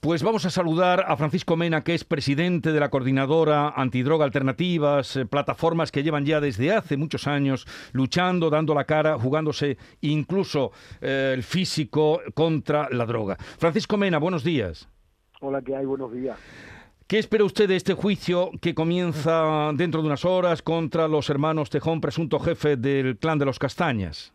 [0.00, 5.14] Pues vamos a saludar a Francisco Mena, que es presidente de la coordinadora Antidroga Alternativas,
[5.16, 10.72] eh, plataformas que llevan ya desde hace muchos años luchando, dando la cara, jugándose incluso
[11.02, 13.36] eh, el físico contra la droga.
[13.58, 14.88] Francisco Mena, buenos días.
[15.42, 15.84] Hola, ¿qué hay?
[15.84, 16.38] Buenos días.
[17.06, 21.68] ¿Qué espera usted de este juicio que comienza dentro de unas horas contra los hermanos
[21.68, 24.32] Tejón, presunto jefe del clan de los Castañas?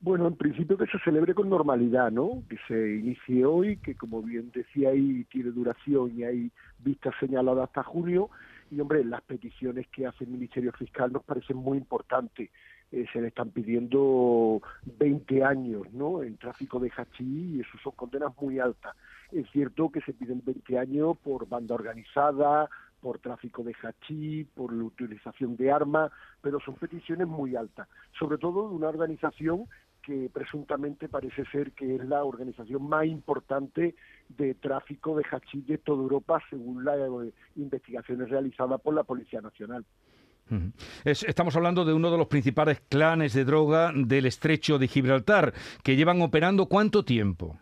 [0.00, 2.42] Bueno, en principio que se celebre con normalidad, ¿no?
[2.48, 7.68] Que se inicie hoy, que como bien decía ahí, tiene duración y hay vistas señaladas
[7.68, 8.28] hasta junio.
[8.70, 12.50] Y hombre, las peticiones que hace el Ministerio Fiscal nos parecen muy importantes.
[12.92, 14.60] Eh, se le están pidiendo
[14.98, 16.22] 20 años, ¿no?
[16.22, 18.94] En tráfico de hachí y eso son condenas muy altas.
[19.32, 22.68] Es cierto que se piden 20 años por banda organizada,
[23.00, 28.38] por tráfico de hachí, por la utilización de armas, pero son peticiones muy altas, sobre
[28.38, 29.66] todo de una organización
[30.06, 33.96] que presuntamente parece ser que es la organización más importante
[34.28, 39.40] de tráfico de hachís de toda Europa, según las eh, investigaciones realizadas por la Policía
[39.40, 39.84] Nacional.
[41.04, 45.96] estamos hablando de uno de los principales clanes de droga del estrecho de Gibraltar, que
[45.96, 47.58] llevan operando cuánto tiempo.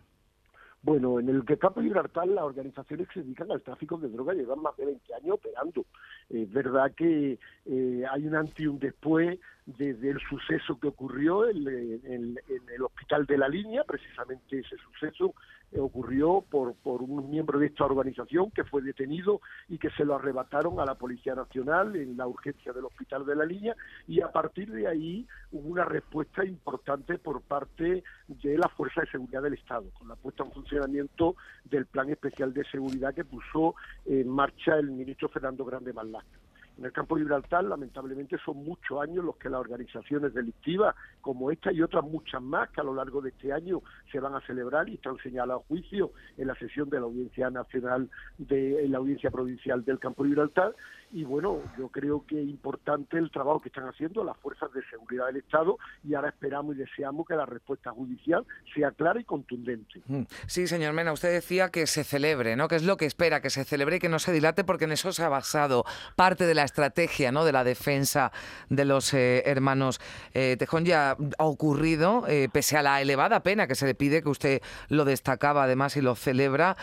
[0.85, 4.35] Bueno, en el campo de Gibraltar las organizaciones que se dedican al tráfico de droga
[4.35, 5.87] llevan más de 20 años operando.
[6.29, 11.49] Es verdad que eh, hay un antes y un después desde el suceso que ocurrió
[11.49, 11.67] en,
[12.07, 15.35] el hospital de la línea, precisamente ese suceso
[15.81, 20.15] ocurrió por, por un miembro de esta organización que fue detenido y que se lo
[20.15, 23.75] arrebataron a la Policía Nacional en la urgencia del hospital de la línea
[24.07, 28.05] y a partir de ahí hubo una respuesta importante por parte
[28.51, 32.53] de la Fuerza de Seguridad del Estado, con la puesta en funcionamiento del Plan Especial
[32.53, 36.44] de Seguridad que puso en marcha el ministro Fernando Grande Marlaska.
[36.79, 41.51] En el campo de Gibraltar, lamentablemente, son muchos años los que las organizaciones delictivas, como
[41.51, 44.41] esta y otras muchas más, que a lo largo de este año se van a
[44.41, 48.93] celebrar y están señaladas a juicio en la sesión de la Audiencia Nacional, de en
[48.93, 50.75] la Audiencia Provincial del campo de Gibraltar.
[51.13, 54.83] Y bueno, yo creo que es importante el trabajo que están haciendo las fuerzas de
[54.91, 58.45] seguridad del Estado y ahora esperamos y deseamos que la respuesta judicial
[58.75, 60.03] sea clara y contundente.
[60.07, 60.23] Mm.
[60.47, 62.67] Sí, señor Mena, usted decía que se celebre, ¿no?
[62.67, 64.93] Que es lo que espera, que se celebre y que no se dilate, porque en
[64.93, 65.85] eso se ha basado
[66.17, 67.45] parte de la estrategia ¿no?
[67.45, 68.33] de la defensa
[68.69, 70.01] de los eh, hermanos
[70.33, 70.85] eh, Tejón.
[70.85, 74.63] Ya ha ocurrido, eh, pese a la elevada pena que se le pide, que usted
[74.89, 76.77] lo destacaba además y lo celebra,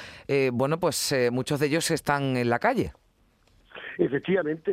[0.53, 2.93] bueno, pues muchos de ellos están en la calle.
[3.97, 4.71] Efectivamente,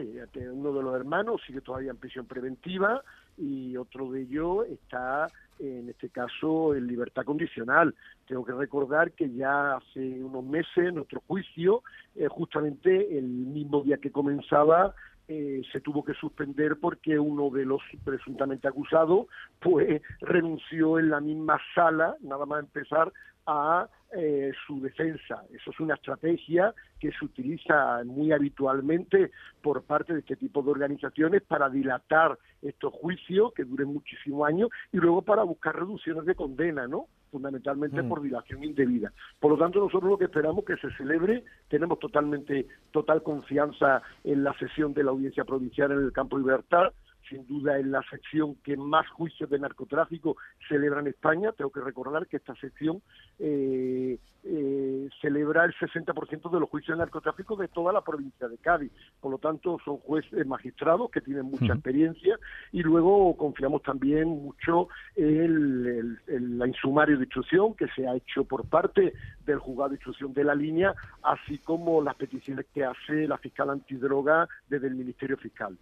[0.52, 3.02] uno de los hermanos sigue todavía en prisión preventiva
[3.36, 7.94] y otro de ellos está en este caso en libertad condicional.
[8.26, 11.82] Tengo que recordar que ya hace unos meses nuestro juicio,
[12.30, 14.94] justamente el mismo día que comenzaba,
[15.30, 19.26] eh, se tuvo que suspender porque uno de los presuntamente acusados
[19.60, 23.12] pues renunció en la misma sala, nada más empezar,
[23.46, 23.86] a
[24.16, 25.44] eh, su defensa.
[25.52, 29.30] Eso es una estrategia que se utiliza muy habitualmente
[29.62, 34.70] por parte de este tipo de organizaciones para dilatar estos juicios que duren muchísimos años
[34.92, 37.06] y luego para buscar reducciones de condena, ¿no?
[37.30, 38.08] fundamentalmente mm.
[38.08, 39.12] por dilación indebida.
[39.38, 44.44] Por lo tanto, nosotros lo que esperamos que se celebre, tenemos totalmente total confianza en
[44.44, 46.92] la sesión de la audiencia provincial en el campo de libertad,
[47.28, 50.36] sin duda es la sección que más juicios de narcotráfico
[50.68, 51.52] celebra en España.
[51.52, 53.02] Tengo que recordar que esta sección
[53.38, 58.56] eh, eh, celebra el 60% de los juicios de narcotráfico de toda la provincia de
[58.58, 58.92] Cádiz.
[59.20, 62.38] Por lo tanto, son jueces magistrados que tienen mucha experiencia
[62.72, 68.44] y luego confiamos también mucho en el, la insumario de instrucción que se ha hecho
[68.44, 69.12] por parte
[69.44, 73.70] del juzgado de instrucción de la línea, así como las peticiones que hace la fiscal
[73.70, 75.76] antidroga desde el Ministerio Fiscal.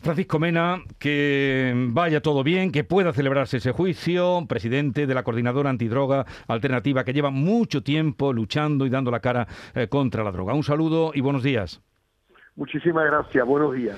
[0.00, 5.70] Francisco Mena, que vaya todo bien, que pueda celebrarse ese juicio, presidente de la Coordinadora
[5.70, 10.54] Antidroga Alternativa, que lleva mucho tiempo luchando y dando la cara eh, contra la droga.
[10.54, 11.82] Un saludo y buenos días.
[12.56, 13.96] Muchísimas gracias, buenos días.